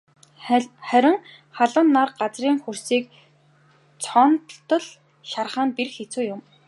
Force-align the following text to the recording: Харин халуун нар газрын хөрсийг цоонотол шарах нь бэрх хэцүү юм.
Харин 0.89 1.17
халуун 1.57 1.87
нар 1.95 2.09
газрын 2.19 2.57
хөрсийг 2.63 3.05
цоонотол 4.03 4.85
шарах 5.31 5.55
нь 5.65 5.75
бэрх 5.77 5.93
хэцүү 5.97 6.23
юм. 6.33 6.41